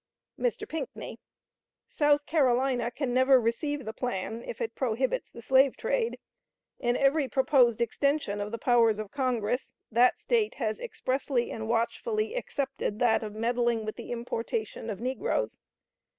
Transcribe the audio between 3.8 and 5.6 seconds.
the plan if it prohibits the